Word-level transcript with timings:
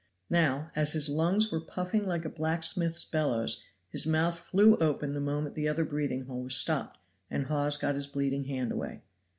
Now, 0.31 0.71
as 0.75 0.93
his 0.93 1.09
lungs 1.09 1.51
were 1.51 1.59
puffing 1.61 2.07
like 2.07 2.25
a 2.25 2.29
blacksmith's 2.29 3.05
bellows, 3.05 3.63
his 3.91 4.07
mouth 4.07 4.35
flew 4.39 4.75
open 4.77 5.13
the 5.13 5.19
moment 5.21 5.53
the 5.53 5.67
other 5.67 5.85
breathing 5.85 6.25
hole 6.25 6.41
was 6.41 6.55
stopped, 6.55 6.97
and 7.29 7.45
Hawes 7.45 7.77
got 7.77 7.93
his 7.93 8.07
bleeding 8.07 8.45
hand 8.45 8.71
away. 8.71 9.03